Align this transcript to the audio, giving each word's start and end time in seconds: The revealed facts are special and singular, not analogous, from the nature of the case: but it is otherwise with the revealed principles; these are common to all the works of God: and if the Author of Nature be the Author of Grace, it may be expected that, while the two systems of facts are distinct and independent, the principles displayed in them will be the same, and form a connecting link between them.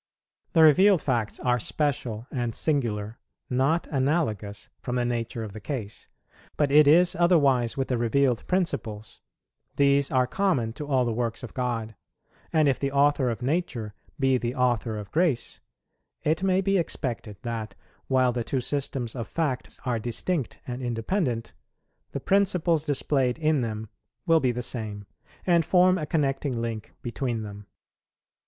The 0.53 0.63
revealed 0.63 0.99
facts 0.99 1.39
are 1.41 1.59
special 1.59 2.25
and 2.31 2.55
singular, 2.55 3.19
not 3.51 3.85
analogous, 3.91 4.67
from 4.79 4.95
the 4.95 5.05
nature 5.05 5.43
of 5.43 5.51
the 5.53 5.59
case: 5.59 6.07
but 6.57 6.71
it 6.71 6.87
is 6.87 7.15
otherwise 7.15 7.77
with 7.77 7.87
the 7.87 7.99
revealed 7.99 8.47
principles; 8.47 9.21
these 9.75 10.09
are 10.09 10.25
common 10.25 10.73
to 10.73 10.87
all 10.87 11.05
the 11.05 11.13
works 11.13 11.43
of 11.43 11.53
God: 11.53 11.93
and 12.51 12.67
if 12.67 12.79
the 12.79 12.91
Author 12.91 13.29
of 13.29 13.43
Nature 13.43 13.93
be 14.19 14.39
the 14.39 14.55
Author 14.55 14.97
of 14.97 15.11
Grace, 15.11 15.59
it 16.23 16.41
may 16.41 16.61
be 16.61 16.79
expected 16.79 17.37
that, 17.43 17.75
while 18.07 18.31
the 18.31 18.43
two 18.43 18.59
systems 18.59 19.15
of 19.15 19.27
facts 19.27 19.79
are 19.85 19.99
distinct 19.99 20.57
and 20.65 20.81
independent, 20.81 21.53
the 22.11 22.19
principles 22.19 22.83
displayed 22.83 23.37
in 23.37 23.61
them 23.61 23.87
will 24.25 24.39
be 24.39 24.51
the 24.51 24.63
same, 24.63 25.05
and 25.45 25.63
form 25.63 25.99
a 25.99 26.07
connecting 26.07 26.59
link 26.59 26.91
between 27.03 27.43
them. 27.43 27.67